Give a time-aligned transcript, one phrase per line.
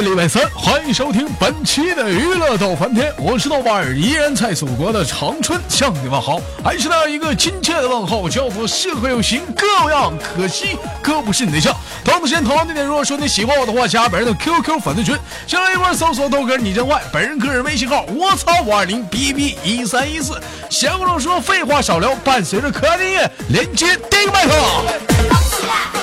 [0.00, 11.74] 礼拜三，欢迎收听本期的娱乐逗翻天，我是豆瓣儿，依然在祖国的长春向你问好，还是那一个亲切的问候，叫做社会有型哥有样，可惜哥不是你对象。
[12.04, 15.16] 同时同样地点，如果说你喜欢我的话，加本人的 QQ 粉丝群，
[15.48, 20.40] 先来一波搜索豆哥你真坏，本人个人微信号我操五二零 B B 一三一四。
[20.70, 25.97] 闲话少说，废话少聊，伴随着可爱的音乐，连接第一个麦克。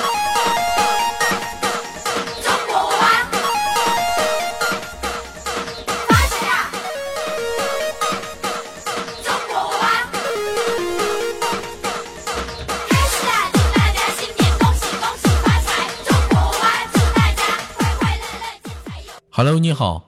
[19.36, 20.02] Hello，你好。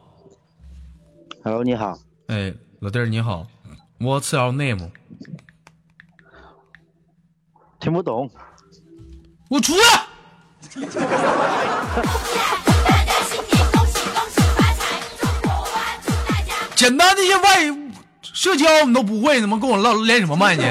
[1.45, 1.99] Hello，你好。
[2.29, 3.47] 哎，老弟儿你好
[3.99, 4.91] ，What's your name？
[7.79, 8.31] 听不懂。
[8.31, 8.35] 给
[9.51, 10.07] 我出来！
[16.75, 17.93] 简单的一些外语
[18.23, 20.65] 社交你都不会，怎么跟我唠连什么麦呢？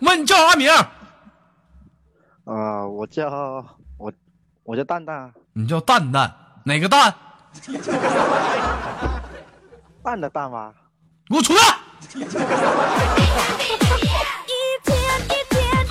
[0.00, 0.70] 问你叫啥名？
[2.44, 3.30] 啊、我叫
[3.96, 4.12] 我
[4.64, 7.14] 我叫蛋蛋，你叫蛋蛋，哪个蛋？
[10.02, 10.72] 蛋的蛋吗？
[11.28, 11.60] 给我出来！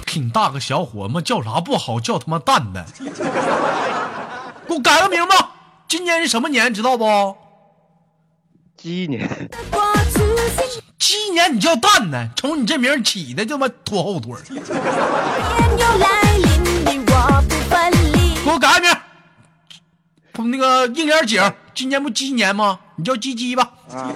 [0.06, 2.86] 挺大个小伙子，叫啥不好，叫他妈蛋蛋。
[4.68, 5.52] 给我改个名吧。
[5.88, 7.36] 今年是什么年，知道不？
[8.78, 9.50] 鸡年。
[10.98, 14.34] 鸡年你叫蛋蛋，瞅你这名起的他妈拖后腿
[20.46, 21.42] 那个应点景，
[21.74, 22.80] 今年不鸡年吗？
[22.96, 23.72] 你叫鸡鸡吧。
[23.92, 24.12] 啊，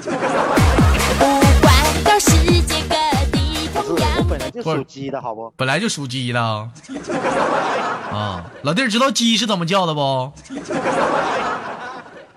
[2.03, 2.95] 到世界各
[3.31, 5.53] 地不是，同样我本来就属鸡的，好不？
[5.57, 6.41] 本来就属鸡的。
[6.41, 10.31] 啊，老弟儿知道鸡是怎么叫的不？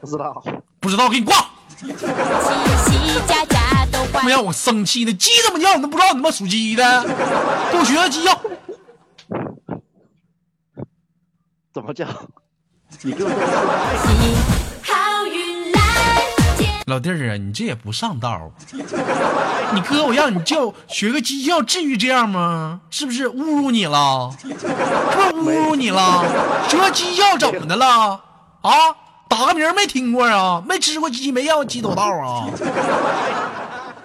[0.01, 0.43] 不知道。
[0.81, 1.35] 不知道，给你挂。
[4.13, 5.13] 他妈让我生气呢！
[5.13, 5.75] 鸡怎么叫？
[5.77, 7.03] 你都不知道你他妈属鸡的？
[7.71, 8.41] 给我学学鸡叫。
[11.75, 12.07] 怎么叫？
[16.87, 18.51] 老弟儿啊，你这也不上道。
[19.75, 22.81] 你哥我让你叫学个鸡叫，至于这样吗？
[22.91, 24.31] 是不是侮辱你了？
[24.41, 24.67] 是不是
[25.35, 26.25] 侮辱你了？
[26.69, 28.21] 学个鸡叫怎么的了？
[28.63, 28.71] 啊，
[29.29, 30.63] 打个名儿没听过啊？
[30.65, 32.47] 没吃过鸡，没见过鸡走道啊？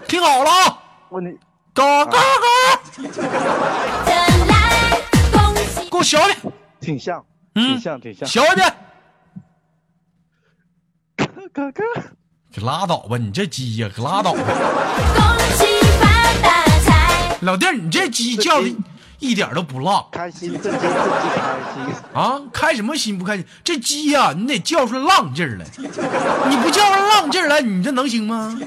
[0.07, 1.37] 听好了啊，问你
[1.73, 2.19] 嘎嘎嘎，
[5.89, 6.35] 给我小点，
[6.79, 8.27] 挺像，嗯挺像，挺像。
[8.27, 8.73] 小一点。
[11.53, 11.83] 哥哥，
[12.55, 14.39] 可拉倒吧，你这鸡呀，可拉倒吧。
[14.39, 15.23] 恭
[15.57, 15.65] 喜
[15.99, 16.05] 发
[16.41, 18.73] 大财，老弟，你这鸡叫的
[19.19, 21.93] 一点都不浪开心，这鸡这鸡开心。
[22.13, 22.41] 啊！
[22.53, 23.45] 开什么心不开心？
[23.65, 25.65] 这鸡呀、你得叫出浪劲儿来。
[26.49, 28.57] 你不叫出浪劲儿来，你这能行吗？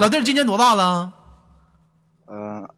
[0.00, 1.12] 老弟今年多大了？
[2.26, 2.68] 嗯，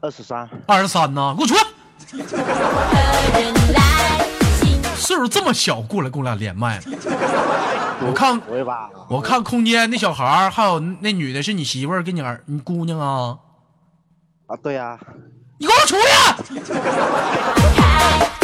[0.00, 0.48] 二十三。
[0.66, 1.32] 二十三呢。
[1.36, 1.60] 给我出来！
[4.96, 6.80] 岁数这么小，过来跟我俩连麦。
[8.00, 8.40] 我看？
[9.08, 13.38] 我看空间那小孩儿，还有那女的是你媳妇儿跟你儿你姑娘啊？
[14.48, 14.98] 啊，对呀、
[15.58, 16.02] 你给我出来！
[17.76, 17.82] 开，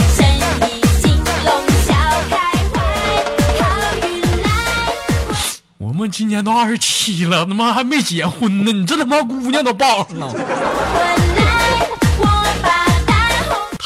[0.08, 0.24] 生
[0.68, 1.50] 意兴隆，
[1.84, 1.92] 笑
[2.30, 2.34] 开
[2.72, 2.74] 怀，
[3.60, 3.62] 好
[4.06, 4.08] 运
[4.42, 4.46] 来，
[5.78, 10.32] 我们今年都二十七了，他妈还没结婚呢，你这他妈姑娘都抱上了，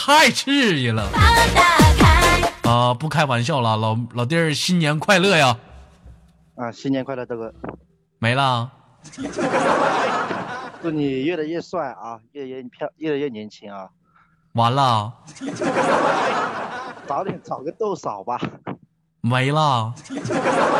[0.06, 1.03] 太刺激了
[2.62, 2.94] 啊！
[2.94, 5.56] 不开玩笑了，老老弟儿新年快乐呀！
[6.55, 7.53] 啊，新年快乐，这个，
[8.20, 8.70] 没了，
[10.81, 13.88] 祝你越来越帅啊，越来越漂，越来越年轻啊！
[14.53, 15.12] 完了，
[17.09, 18.41] 早点找个豆嫂吧，
[19.20, 19.93] 没了，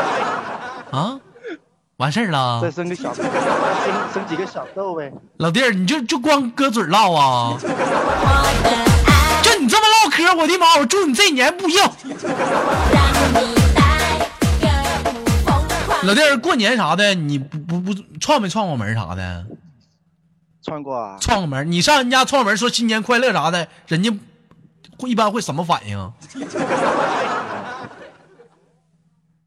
[0.91, 1.19] 啊，
[1.97, 2.71] 完事儿了再。
[2.71, 3.25] 生个小， 生
[4.13, 5.11] 生几个小豆呗。
[5.35, 7.57] 老弟儿，你就就光搁嘴唠啊？
[10.35, 10.77] 我的妈！
[10.79, 11.79] 我祝你这一年不幸。
[11.81, 11.87] 让
[13.33, 13.79] 你带
[14.63, 15.47] 个不疯
[15.85, 16.05] 狂。
[16.05, 19.45] 老弟儿，过年啥的，你不不不串没串过门啥的？
[20.63, 24.11] 串过啊，串过门，你上人家串门说新年快乐啥的，人家
[24.99, 26.13] 会一般会什么反应？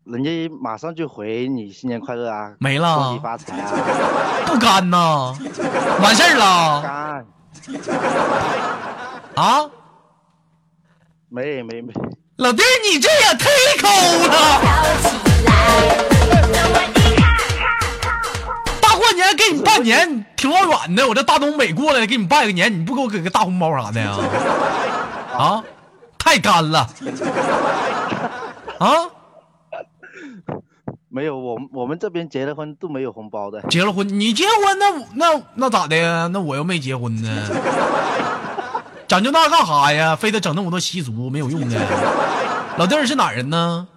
[0.05, 3.71] 人家马上就回你新年快乐啊，没了恭喜了，发财啊，
[4.47, 5.33] 不干呐，
[6.03, 7.27] 完事儿了干，
[9.45, 9.71] 啊！
[11.33, 11.93] 没没没，
[12.39, 13.47] 老弟，你这也忒
[13.81, 13.89] 抠
[14.27, 14.61] 了！
[18.83, 24.17] 大过年给你拜年，挺老远的，我这大东北过来给你拜个年，你不给我给个大红包啥的呀？
[25.39, 25.63] 啊，
[26.19, 26.81] 太干了！
[28.81, 28.91] 啊，
[31.09, 33.63] 没有，我们我们这边结了婚都没有红包的。
[33.69, 36.29] 结了婚，你结婚那那那咋的呀？
[36.33, 37.29] 那我又没结婚呢，
[39.11, 40.15] 讲究那干哈呀？
[40.15, 41.77] 非得整那么多习俗，没有用的。
[42.79, 43.89] 老弟儿是哪人呢？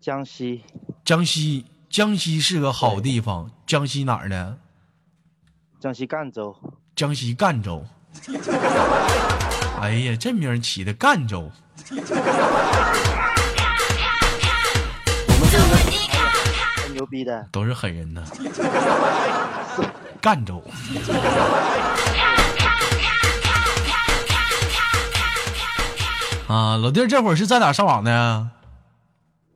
[0.00, 0.62] 江西
[1.04, 3.50] 江西，江西是个好地方。
[3.66, 4.56] 江西哪儿呢？
[5.80, 6.54] 江西赣州，
[6.94, 7.84] 江西赣州。
[9.82, 11.50] 哎呀，这名起的赣州，
[16.92, 17.48] 牛逼的。
[17.50, 18.22] 都是狠人呐。
[20.22, 20.62] 赣州。
[26.46, 28.50] 啊，老弟儿这会儿是在哪上网呢？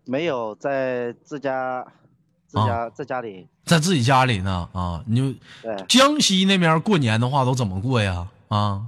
[0.07, 1.87] 没有在自家
[2.47, 4.67] 自家、在家里，在自己家里呢。
[4.73, 8.27] 啊，你就，江西那边过年的话都怎么过呀？
[8.49, 8.87] 啊，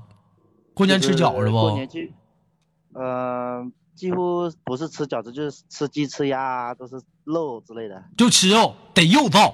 [0.73, 1.77] 过年吃饺子不过不？
[1.77, 2.11] 年去，
[2.95, 3.63] 呃，
[3.95, 8.03] 几乎不是吃饺子，就是吃鸡、吃鸭，都是肉之类的。
[8.17, 9.53] 就吃肉，得肉燥。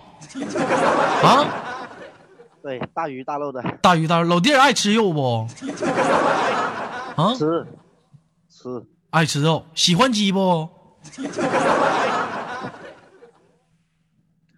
[1.26, 1.44] 啊，
[2.62, 5.48] 对，大鱼大肉的，大鱼大肉，老弟儿爱吃肉不？
[7.16, 7.66] 啊，吃
[8.66, 10.68] 吃爱吃肉，喜欢鸡不？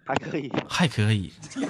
[0.03, 0.51] 还可以。
[0.67, 1.31] 还可以。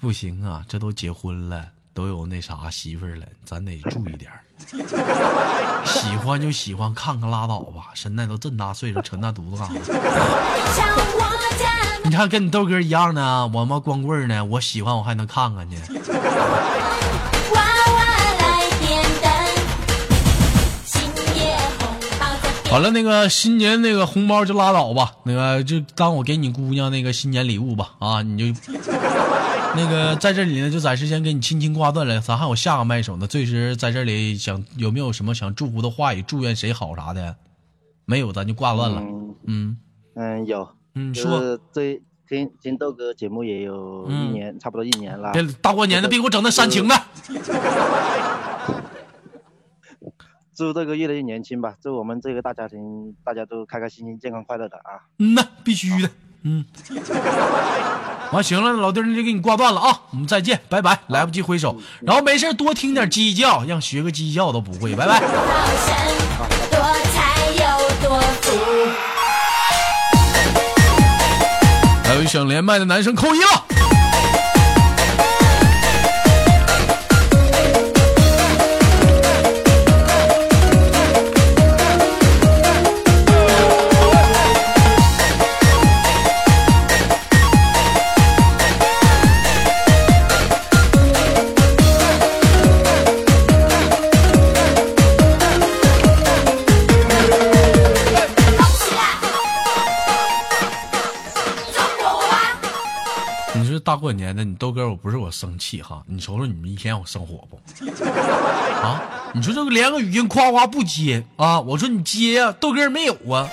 [0.00, 1.62] 不行啊，这都结婚了，
[1.92, 4.40] 都有那啥媳妇儿了，咱得注意点儿。
[5.84, 7.90] 喜欢就喜欢，看看拉倒吧。
[7.94, 9.74] 现在都这么大岁数，扯那犊子干啥？
[12.04, 15.76] 你看，跟你豆哥一样呢，我妈光棍呢，我喜欢我还能看看去。
[22.74, 28.60] 包在变好了，那个新年那个红包就拉倒吧，那个就当我给你姑娘那个新年礼物吧啊，你就
[29.76, 33.26] 那个在这里呢，就暂时先给你轻轻挂断了，咱还有下个麦手呢。
[33.26, 37.36] 最时在这里想有没有什么想祝福的话语，祝愿谁好啥的？
[38.06, 39.00] 没有，咱就挂断了。
[39.00, 39.76] 嗯嗯
[40.16, 45.32] 嗯，有，嗯，说是这听听豆哥节目也有一嗯年，差不多一年了。
[45.32, 46.94] 别大过年的，别给我整那煽情的。
[50.56, 55.02] 祝这个越来越年轻吧，祝我们这个大家庭大家都开开心心、健康快乐的啊！
[55.18, 56.08] 嗯呐，必须的。
[56.44, 56.64] 嗯，
[58.30, 61.76] 完行了，老弟儿，那就给你挂断了啊，我们再见，拜拜，来不及挥手。
[62.02, 65.18] 然后没事多听点鸡叫，让学个鸡叫都不会，拜拜。
[65.18, 65.28] 多
[67.14, 68.52] 财又多福。
[72.04, 73.63] 还有想连麦的男生扣一了。
[104.04, 107.58] 过年的，你豆哥我不是我生气哈，你瞅瞅你们一天我生火不？
[108.84, 109.00] 啊，
[109.32, 111.58] 你说这个连个语音夸夸不接啊？
[111.58, 113.48] 我说你接呀、豆哥没有啊？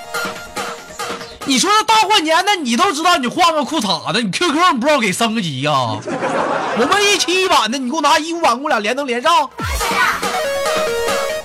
[1.46, 9.50] 你说这大过年的，你都知道你换个裤衩子，你 QQ 你不知道给升个级呀、我们一七版的，你给我拿一五版，给我俩连能连上？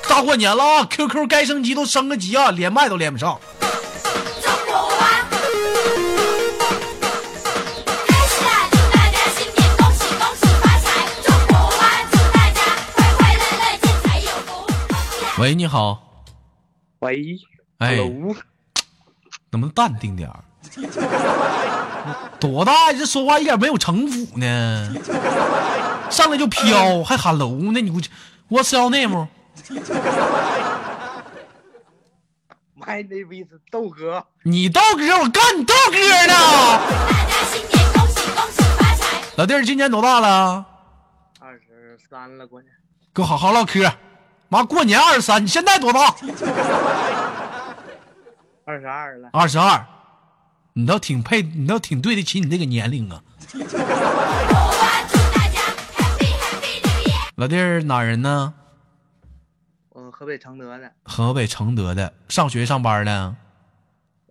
[0.08, 3.38] 大过年了啊，QQ 该升级都升个级啊，连麦都连不上。
[15.46, 16.24] 喂，你好，
[16.98, 17.38] 喂，
[17.78, 18.34] 哎能
[19.52, 20.42] 不能淡定点儿？
[22.40, 22.98] 多大呀？
[22.98, 24.92] 这说话一点没有城府呢，
[26.10, 27.80] 上来就飘， 还喊楼呢？
[27.80, 27.96] 你给
[28.48, 29.28] 我 What's your name？My
[33.06, 36.34] name is 豆哥，你豆哥，我干你豆哥呢！
[36.34, 39.22] 大家新年恭喜恭喜发财！
[39.36, 40.66] 老弟儿今年多大了？
[41.38, 42.72] 二十三了，过年
[43.12, 43.88] 跟我好好唠嗑。
[44.48, 46.14] 妈，过年二十三，你现在多大？
[48.64, 49.84] 二十二了，二十二。
[50.74, 53.22] 你倒挺配，你倒挺对得起你这个年龄啊。
[57.36, 58.54] 老弟儿哪人呢？
[59.90, 63.36] 我河北承德的，河北承德的，上学上班呢？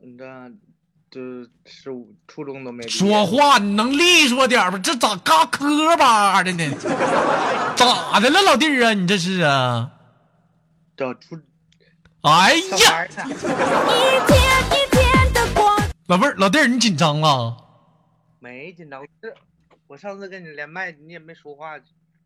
[0.02, 0.26] 你这
[1.10, 1.20] 这
[1.66, 4.78] 十五初中都没说话你能利索点儿吧？
[4.78, 6.72] 这咋嘎磕巴的呢？
[7.76, 8.94] 咋的了，老弟儿啊？
[8.94, 9.92] 你这是啊？
[10.96, 11.38] 找出
[12.22, 14.40] 哎呀，一天
[14.72, 15.76] 一天的过，
[16.08, 17.56] 老妹儿，老弟儿，你紧张了？
[18.40, 19.06] 没紧张。
[19.22, 19.32] 这
[19.88, 21.78] 我上次跟你连麦，你也没说话，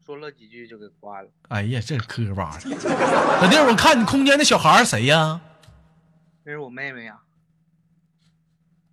[0.06, 1.28] 说了几句就给挂了。
[1.50, 2.70] 哎呀，这磕巴的。
[3.42, 5.42] 老弟儿，我看你空间那小孩儿谁呀？
[6.46, 7.20] 这是我妹妹呀、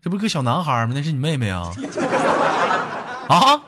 [0.02, 0.92] 这不是个小男孩儿吗？
[0.96, 1.72] 那是你妹妹啊？
[3.28, 3.62] 啊？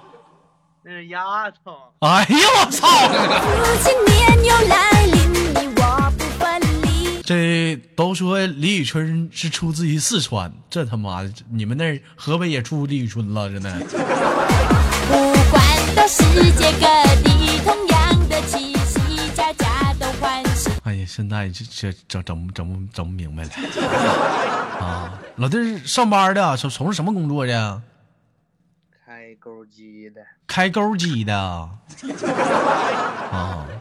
[0.82, 1.92] 那是丫头。
[2.00, 2.88] 哎呀，我操！
[7.28, 13.70] 这都说李宇春是出自于四川，这他妈的，你们那儿河北也出李宇春了，真的。
[15.10, 15.62] 不管
[15.94, 16.86] 到世界各
[17.22, 18.98] 地，同样的气息，
[19.34, 20.70] 家家都欢喜。
[20.84, 23.50] 哎呀，现在这这整整不整不整不明白了
[24.80, 25.20] 啊！
[25.36, 27.82] 老弟儿上班的，从从事什么工作的？
[29.04, 31.36] 开钩机的，开钩机的。
[31.36, 31.68] 啊，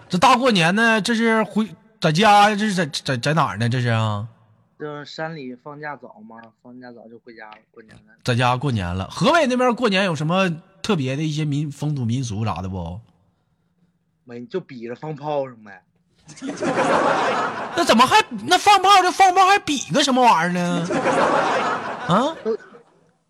[0.09, 1.65] 这大过年的，这是回
[1.99, 2.55] 在家呀？
[2.55, 3.67] 这是在在在哪儿呢？
[3.67, 4.27] 这是啊，
[4.79, 8.01] 就是山里放假早嘛，放假早就回家了，过年了。
[8.23, 9.07] 在家过年了。
[9.09, 10.49] 河北那边过年有什么
[10.81, 12.99] 特别的一些民风土民俗啥的不？
[14.23, 15.81] 没就比着放炮仗呗。
[17.77, 20.85] 那怎么还那放炮就放炮，还比个什么玩意儿呢？
[22.09, 22.35] 啊，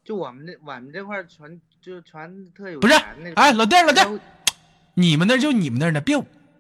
[0.04, 2.96] 就我们这我们这块儿全就全特有不是。
[3.36, 4.20] 哎，老弟老弟，
[4.96, 6.18] 你们那就你们那儿的，别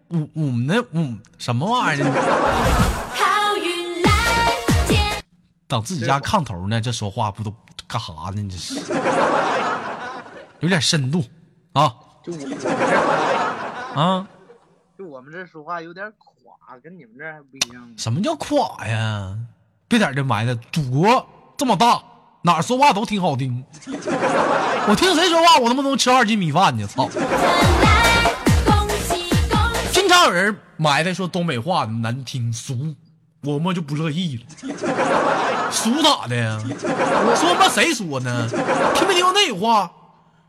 [0.10, 2.12] 我我们那我什么玩意儿呢？
[3.14, 4.10] 好运来
[4.88, 4.96] 接
[5.68, 7.54] 当自己家炕头呢，这说话不都
[7.88, 8.42] 干啥呢？
[8.42, 8.80] 你这是
[10.62, 11.24] 有点深度
[11.74, 12.70] 啊就我我们这
[14.00, 14.28] 啊！
[14.98, 17.94] 就我们这说话有点垮，跟你们这还不一样。
[17.98, 19.38] 什么叫垮呀？
[19.88, 22.02] 别在这埋汰，祖国这么大，
[22.42, 23.64] 哪儿说话都挺好听。
[24.90, 26.88] 我听谁说话，我他妈能吃二斤米饭呢！
[26.88, 27.10] 操！
[30.26, 30.26] 着来，恭喜恭喜！
[30.26, 32.96] 经常有人埋汰说东北话难听俗，
[33.44, 34.46] 我们就不乐意了。
[35.72, 36.60] 俗咋的呀？
[37.36, 38.48] 说他妈谁说呢？
[38.96, 39.92] 听没听过那话？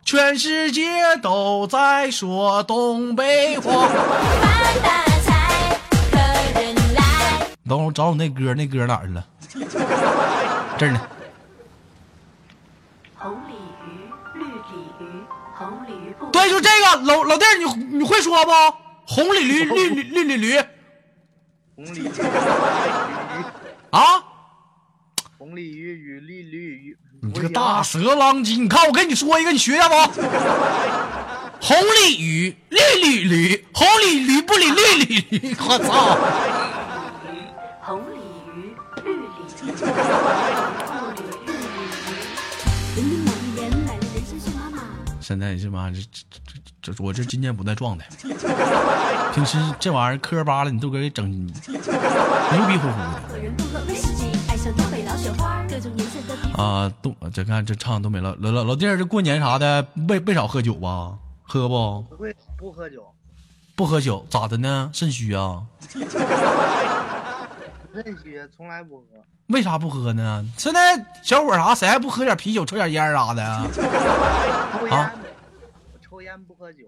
[0.05, 0.89] 全世界
[1.23, 3.89] 都在说东北话。
[3.89, 5.79] 发大财，
[6.11, 6.17] 客
[6.61, 7.03] 人来。
[7.69, 9.27] 等会儿我找找那歌，那歌哪儿去了？
[10.79, 11.01] 这儿呢。
[13.19, 13.53] 红鲤
[13.85, 13.87] 鱼、
[14.35, 14.49] 绿鲤
[15.01, 15.05] 鱼、
[15.55, 17.65] 红鲤鱼不对，就这个老老弟儿，你
[17.99, 18.53] 你会说不？
[19.11, 20.61] 红鲤驴，绿绿绿鲤驴
[21.75, 22.09] 红鲤鱼，
[23.91, 24.23] 啊！
[25.39, 26.95] 红鲤鱼与绿鲤鱼。
[27.23, 29.95] 你这个大蛇狼精，你看我跟你说一个，你学一下不？
[31.59, 31.75] 红
[32.05, 36.19] 鲤鱼，绿鲤驴，红鲤驴不理绿鲤驴，我操！
[45.29, 46.27] 现在这妈这这
[46.81, 48.09] 这这，我这今天不在状态。
[49.35, 51.53] 平时这玩意儿磕巴了，你都给整牛
[52.67, 53.21] 逼乎乎的。
[56.57, 56.91] 啊！
[57.03, 61.19] 东这看这唱东北老老老老弟儿，这过年啥的没没少喝酒吧？
[61.43, 62.01] 喝不？
[62.09, 63.05] 不会不喝酒，
[63.77, 64.89] 不喝酒咋的呢？
[64.95, 65.63] 肾虚啊？
[68.05, 69.05] 肾虚从来不喝。
[69.49, 70.45] 为啥不喝呢？
[70.57, 73.67] 现在小伙儿啥谁还不喝点啤酒、抽点烟啥的呀？
[74.79, 75.13] 抽烟，啊
[75.93, 76.85] 我抽烟不喝酒，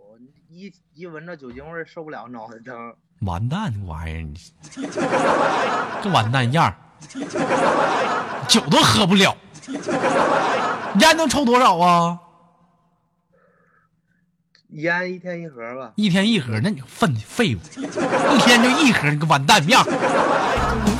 [0.49, 2.95] 一一闻着酒精味受不了，脑袋疼。
[3.21, 4.35] 完蛋，这玩意儿，你
[6.03, 6.75] 这完蛋样儿
[8.49, 9.37] 酒都喝不了，
[11.01, 12.19] 烟能抽多少啊？
[14.71, 19.87] 烟一天一盒吧，一天一盒，那你粪废物，一天就一盒，你个完蛋样儿！
[19.87, 20.29] 各种颜色的
[20.81, 21.00] 头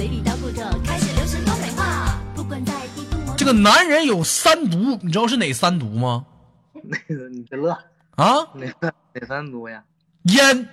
[0.00, 2.18] 嘴里叨咕着开始流行东北话。
[2.34, 6.24] 不管在帝都摩这个男人有三毒，你知道是哪三毒吗？
[6.72, 7.70] 那个你别乐，
[8.16, 9.84] 啊，哪个哪三毒呀？
[10.22, 10.66] 烟、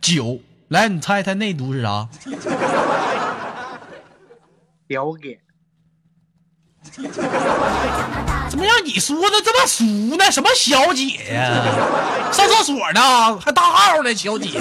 [0.00, 0.38] 酒。
[0.68, 2.08] 来，你猜猜那毒是啥？
[4.86, 5.40] 表给
[8.48, 9.84] 怎么让你说的这么俗
[10.16, 10.30] 呢？
[10.30, 12.30] 什么小姐呀？
[12.30, 14.60] 上厕所呢，还大号呢，小姐，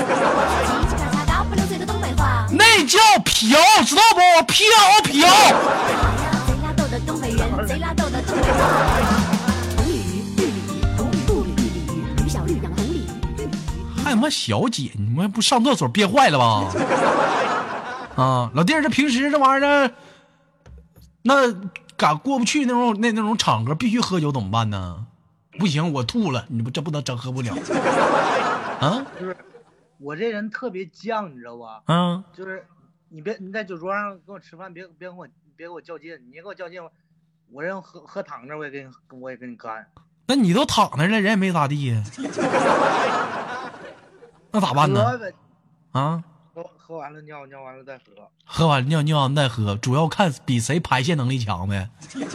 [2.85, 4.19] 叫嫖，知道不？
[4.47, 4.65] 嫖
[5.03, 5.27] 嫖。
[14.03, 16.73] 还他妈小姐，你们不上厕所憋坏了吧？
[18.15, 19.91] 啊，老弟，这平时这玩意儿，
[21.21, 21.53] 那
[21.95, 25.05] 敢过不去那种那那种场合，必须喝酒怎么办呢？
[25.59, 27.53] 不行，我吐了，你不这不能整喝不了
[28.79, 29.05] 啊
[29.99, 31.83] 我这人特别犟，你知道吧？
[31.87, 32.23] 嗯！
[32.33, 32.65] 就是
[33.09, 35.27] 你别你在酒桌上跟我吃饭，别别跟我
[35.57, 36.89] 别跟我较劲，你跟我较劲，我
[37.51, 39.85] 我人喝喝躺着我也跟你我也跟你干。
[40.25, 42.01] 那你都躺那了，人也没咋地呀，
[44.51, 45.03] 那咋办呢？
[45.91, 48.03] 啊，喝喝完了尿，尿完了再喝。
[48.45, 51.89] 喝完尿尿完再喝，主要看比谁排泄能力强呗。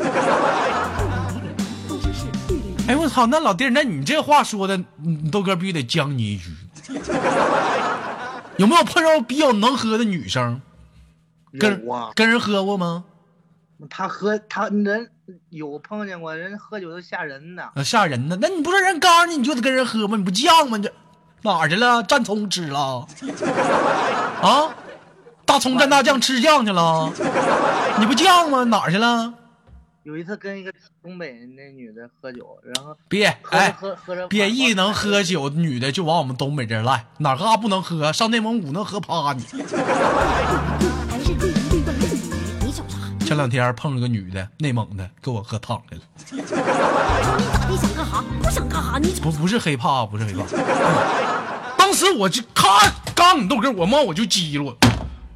[2.86, 6.50] 哎我操，那老弟，那你这话说的，你你豆哥必须得将你一局。
[8.56, 10.60] 有没有碰着比较能喝的女生？
[11.58, 13.04] 跟啊，跟人喝过吗？
[13.90, 15.10] 他喝他人
[15.50, 18.38] 有碰见过人喝酒都吓人呢，啊，吓人呢！
[18.40, 20.16] 那你不是人告诉你你就得跟人喝吗？
[20.16, 20.76] 你不犟吗？
[20.76, 20.92] 你这
[21.42, 22.02] 哪儿去了？
[22.04, 23.06] 蘸葱吃了？
[24.40, 24.74] 啊？
[25.44, 27.12] 大葱蘸大酱吃酱去了？
[27.98, 28.64] 你不犟吗？
[28.64, 29.34] 哪儿去了？
[30.04, 30.70] 有一次跟一个
[31.02, 38.12] 东北那女的喝酒，然后别哎，喝喝着别一能喝酒的女的就往我们东北这儿来，哪儿嘎不能喝？
[38.12, 39.42] 上内蒙古能喝趴你。
[43.24, 46.02] 前两天碰了个女的，内蒙的，给我喝躺下了。
[46.26, 46.36] 说
[47.38, 48.22] 你咋地想干哈？
[48.42, 48.98] 不想干哈？
[48.98, 50.44] 你不不是黑怕，不是黑怕。
[51.78, 54.76] 当时我就咔，刚你豆哥，我妈我就激了，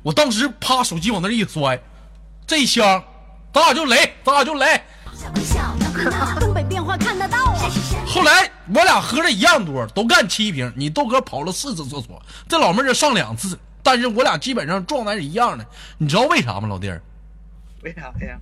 [0.02, 1.80] 我当时啪手机往那一摔，
[2.46, 3.02] 这一箱，
[3.52, 4.66] 咱俩就雷，咱俩就雷。
[5.12, 7.70] 小微笑，那东北变化看得到啊。
[8.06, 15.66] 后来我俩喝了一样多，都干七瓶，你豆哥跑了四次厕所，这老妹儿就上两次，但是我俩基本上状态是一样的。
[15.98, 17.02] 你知道为啥吗，老弟儿？
[17.82, 18.38] 为啥呀？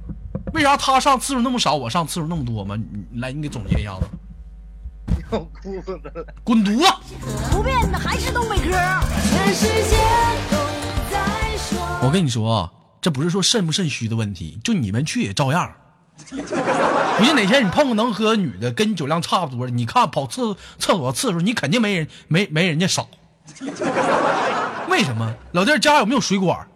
[0.52, 2.76] 为啥他上次数那么少，我上次数那么多吗？
[2.76, 4.06] 你你来，你给总结一下子。
[5.32, 6.26] 要哭死了。
[6.44, 7.14] 滚犊子！
[7.50, 8.70] 不变的还是东北嗑。
[8.70, 9.96] 全世界
[10.50, 10.56] 都
[11.10, 11.78] 在说。
[12.02, 12.70] 我跟你说啊，
[13.06, 15.72] 这不是说肾不肾虚的问题，就你们去也照样。
[16.26, 23.08] 不信哪天你碰个能喝的女的，跟你酒量差不多，你看跑厕厕所次数，你肯定没人没没人家少。
[24.90, 25.32] 为什么？
[25.52, 26.66] 老弟家有没有水管？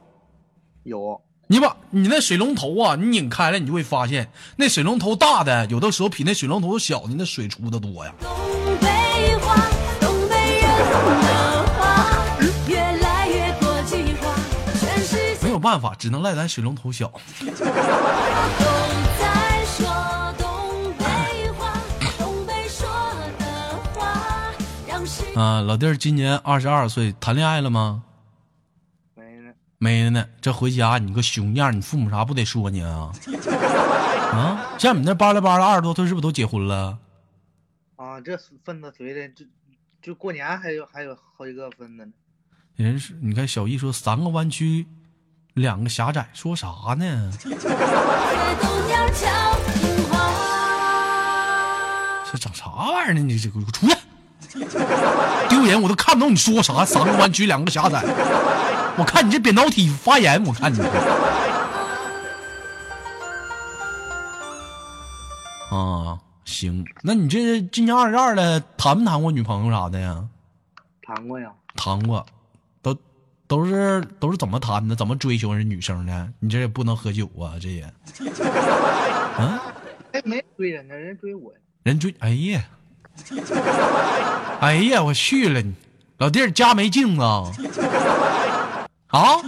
[0.85, 8.15] 有你把你那水龙头啊，你拧开了，你就会发现那水龙头大的，有的时候比那水龙头小的那水出的多呀。
[15.61, 17.13] 办法，只能赖咱水龙头小。
[25.37, 28.03] 啊，老弟儿今年二十二岁，谈恋爱了吗？
[29.15, 29.53] 没呢？
[29.79, 33.13] 没呢，这回家你个熊样，你父母啥不得说你啊？
[34.35, 36.99] 啊，像你那巴拉巴拉二十多岁，是不是都结婚了？
[37.97, 39.47] 啊，这分的随的，就
[40.03, 42.13] 就过年还有还有好几个分的呢。
[42.77, 44.87] 人是你看小易说三个弯曲，
[45.55, 47.33] 两个狭窄，说啥呢？
[52.33, 53.21] 这整啥玩意儿呢？
[53.21, 53.95] 你这给我出去！
[55.49, 55.83] 丢人！
[55.83, 56.85] 我都看不懂你说啥。
[56.85, 58.03] 三个弯曲，两个狭窄。
[58.97, 60.81] 我看你这扁桃体发炎，我看你。
[65.71, 70.25] 啊，行，那你这今年二十二了，谈没谈过女朋友啥的呀？
[71.03, 71.51] 谈过呀？
[71.77, 72.40] 谈过，都
[73.51, 74.95] 都是都是怎么谈的？
[74.95, 76.29] 怎么追求人女生的？
[76.39, 77.93] 你这也不能喝酒啊，这也。
[78.21, 79.59] 嗯、
[80.15, 81.53] 哎，没追人呢，人追我。
[81.83, 82.65] 人追，哎呀，
[84.63, 85.61] 哎呀，我去了，
[86.19, 87.51] 老弟儿家没镜子啊？
[89.11, 89.43] 啊，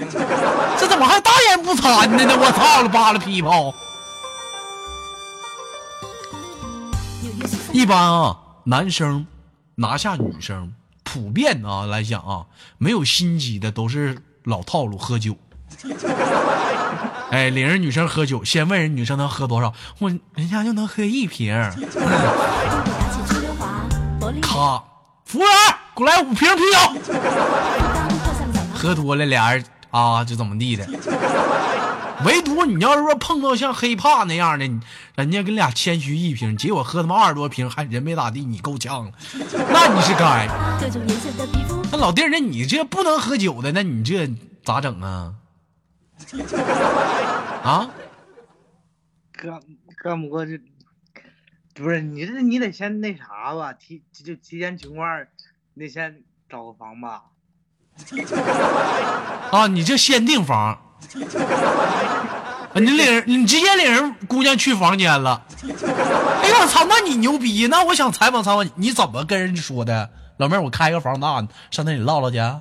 [0.76, 2.34] 这怎么还大言不惭的呢？
[2.36, 3.72] 我操了扒了皮炮！
[7.72, 9.24] 一般啊，男生
[9.76, 10.74] 拿下女生，
[11.12, 12.46] 普遍啊来讲啊，
[12.78, 15.36] 没有心机的都是老套路，喝酒。
[17.30, 21.70] 哎，领人女生喝酒，先问人女生能喝多少，我人家就能喝一瓶儿。
[21.74, 22.00] 东北大
[23.10, 23.84] 气出溜滑，
[24.18, 24.82] 柏林咔，
[25.26, 25.48] 服务员，
[25.94, 26.78] 给我来五瓶啤酒。
[28.74, 30.86] 喝多了，俩人啊，就怎么地的。
[32.24, 34.80] 唯独你要是说碰到像黑怕那样的，你
[35.16, 39.12] 人家跟俩谦虚一瓶，结果喝他妈二十多瓶，还人没咋地，你够呛了，
[39.70, 40.48] 那你是该。
[40.80, 44.30] 各种颜色的皮肤，那老弟儿，那你这不能喝酒的，那你这
[44.64, 45.34] 咋整啊？
[47.62, 47.90] 啊？
[49.32, 49.60] 干
[49.96, 50.60] 干不过这，
[51.74, 55.26] 不是你这你得先那啥吧，提就提前情况，
[55.74, 57.24] 你得先找个房吧。
[59.50, 60.78] 啊，你这先订房，啊，
[62.74, 65.42] 你领人，你直接领人姑娘去房间了。
[65.62, 67.66] 哎呀我操，那你牛逼！
[67.68, 70.10] 那我想采访采访你，你怎么跟人家说的？
[70.38, 72.38] 老妹儿，我开个房那，上那里唠唠去。
[72.38, 72.60] 啊？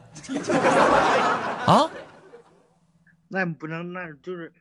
[3.29, 4.51] 那不能，那就是，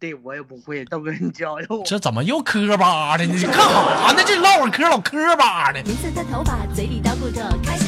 [0.00, 1.84] 对我也不会，都给你教教我。
[1.84, 3.32] 这怎么又磕巴的呢？
[3.34, 4.22] 你干啥呢？
[4.26, 5.80] 这唠会嗑老磕巴的。
[5.80, 7.87] 颜色的头发，嘴里叨咕着开始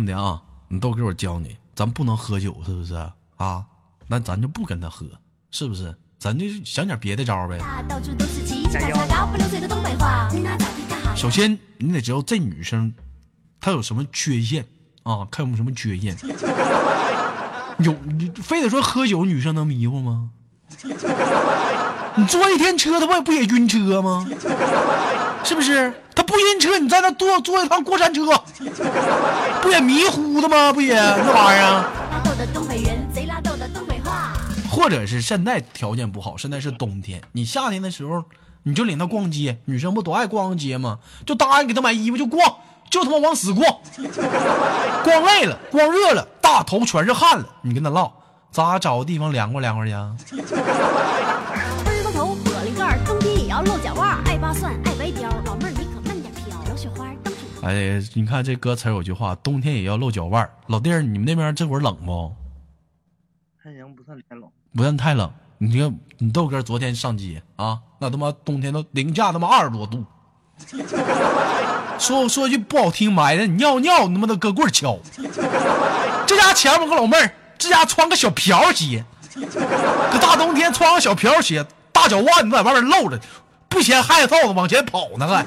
[0.00, 2.94] 么的啊，你豆哥，我教你，咱不能喝酒，是不是
[3.36, 3.64] 啊？
[4.08, 5.06] 那咱就不跟他喝，
[5.50, 5.94] 是不是？
[6.18, 7.58] 咱就想点别的招呗。
[11.14, 12.92] 首先，你得知道这女生
[13.60, 14.64] 她有什么缺陷
[15.02, 15.26] 啊？
[15.30, 16.16] 看有没有什么缺陷。
[17.78, 20.30] 有，你非得说喝酒女生能迷糊吗？
[22.16, 24.26] 你坐一天车，她不不也晕车吗？
[25.44, 25.92] 是不是？
[26.30, 28.22] 他不晕车，你在那坐坐一趟过山车，
[29.60, 30.72] 不也迷糊的吗？
[30.72, 31.82] 不也那玩意儿？
[34.70, 38.22] 或者是现在条件不好，现在是冬天，你夏天的时候
[38.62, 41.00] 你就领他逛街，女生不都爱逛街吗？
[41.26, 43.78] 就答应给他买衣服就逛，就他妈往死逛，
[45.02, 48.12] 逛累了，逛热了，大头全是汗了，你跟他唠，
[48.52, 49.92] 咋找个地方凉快凉快去
[57.70, 60.50] 哎，你看这歌词有句话，冬天也要露脚腕儿。
[60.66, 62.34] 老弟儿，你们那边这会儿冷不？
[63.62, 64.50] 还行，不算太冷。
[64.74, 65.30] 不算太冷。
[65.58, 70.04] 你看，你豆哥昨天上街啊，那他妈冬天都零下他妈二十多度。
[71.98, 74.98] 说说句不好听，埋汰你尿尿，你他妈的搁棍儿敲。
[76.26, 79.04] 这家前面有个老妹儿，这家穿个小瓢鞋，
[79.34, 83.20] 搁大冬天穿个小瓢鞋，大脚腕子在外面露着，
[83.68, 85.44] 不嫌害臊子往前跑呢还。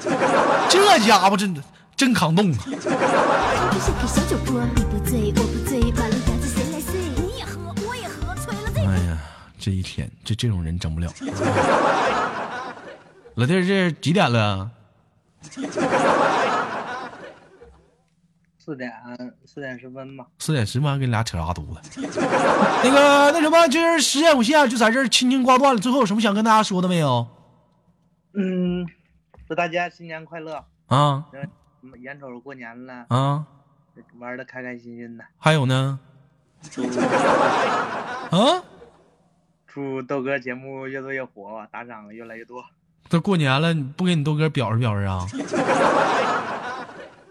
[0.69, 1.63] 这家伙真的
[1.95, 2.57] 真抗冻啊！
[8.77, 9.17] 哎呀，
[9.57, 11.11] 这一天这这种人整不了。
[13.35, 14.69] 老弟，这几点了？
[18.59, 18.91] 四点
[19.45, 20.25] 四点十分吧。
[20.39, 22.01] 四点十分，跟你俩扯啥犊子？
[22.83, 25.81] 那个那什么，今儿时间有限，就在这儿轻轻挂断了。
[25.81, 27.27] 最后有什么想跟大家说的没有？
[28.35, 28.87] 嗯，
[29.47, 30.63] 祝大家新年快乐！
[30.87, 31.49] 啊嗯
[32.01, 33.45] 眼瞅着过年了，啊，
[34.17, 35.25] 玩的开开心心的。
[35.37, 35.99] 还有呢？
[36.71, 38.63] 祝啊，
[39.67, 42.63] 祝豆哥节目越做越火，打赏越来越多。
[43.09, 45.27] 这过年了，你不给你豆哥表示表示啊？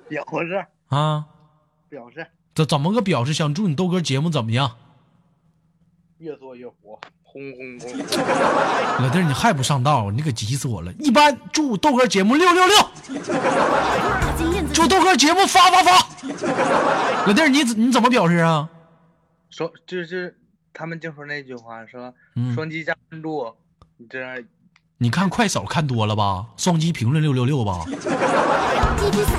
[0.09, 1.27] 表示啊，
[1.89, 3.33] 表示这怎么个表示？
[3.33, 4.77] 想祝你豆哥节目怎么样？
[6.19, 7.01] 越做越火，
[7.33, 7.99] 轰轰轰！
[9.03, 10.93] 老弟儿，你还不上道，你可急死我了。
[10.99, 12.77] 一般祝豆哥节目六六六。
[14.75, 16.07] 祝豆哥节目发发发。
[17.27, 18.69] 老弟儿，你你怎么表示啊？
[19.49, 20.37] 说就是
[20.75, 23.55] 他们就说那句话，说嗯双击加关注，
[23.97, 24.21] 你这
[24.99, 26.45] 你看快手看多了吧？
[26.59, 27.85] 双击评论六六六吧。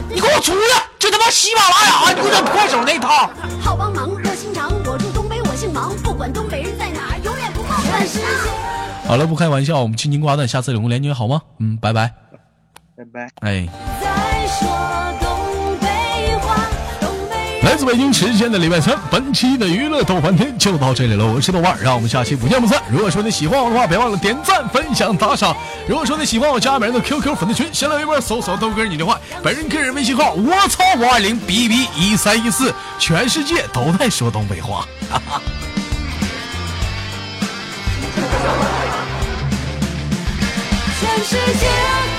[0.10, 0.90] 你给我出来！
[0.98, 3.30] 这他妈喜马拉雅，你给我整快手那套。
[3.62, 4.72] 好帮忙，热心肠。
[4.86, 7.53] 我住东北，我姓王，不管东北人在哪，永远。
[9.08, 11.42] 好了，不开玩笑，我们轻轻挂断，下次有空连接好吗？
[11.60, 12.14] 嗯，拜拜。
[12.96, 13.30] 拜拜。
[13.42, 13.68] 哎。
[17.64, 21.26] 来自北京时间的礼拜三，本期的娱乐逗翻天就到这里了。
[21.26, 22.84] 我是豆瓣儿，让我们下期不见不散。
[22.92, 25.56] 如果说你喜欢我的话，别忘了点赞、分享、打赏。
[25.88, 34.86] 如果说你喜欢我，加本人的 QQ 粉丝群，新浪微博搜索豆哥你的话，本人个人微信号我操五二零 B B 一三一四，全世界都在说东北话。
[35.10, 35.63] 全
[41.24, 42.13] 世界